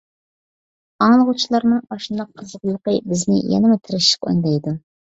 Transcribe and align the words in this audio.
ئاڭلىغۇچىلارنىڭ 1.05 1.83
ئاشۇنداق 1.97 2.35
قىزغىنلىقى 2.41 2.99
بىزنى 3.13 3.41
يەنىمۇ 3.55 3.81
تىرىشىشقا 3.87 4.35
ئۈندەيدۇ. 4.37 4.79